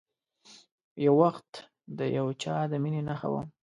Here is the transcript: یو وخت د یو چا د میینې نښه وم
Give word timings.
یو 1.05 1.13
وخت 1.23 1.49
د 1.97 1.99
یو 2.17 2.27
چا 2.41 2.55
د 2.71 2.73
میینې 2.83 3.01
نښه 3.07 3.27
وم 3.33 3.47